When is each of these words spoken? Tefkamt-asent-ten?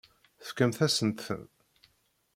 Tefkamt-asent-ten? 0.39 1.41